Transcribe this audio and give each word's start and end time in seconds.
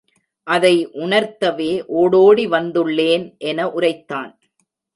அதை 0.47 0.71
உணர்த்தவே 0.93 1.69
ஓடோடி 1.87 2.47
வந்துள்ளேன், 2.47 3.25
என 3.37 3.69
உரைத்தான். 3.69 4.31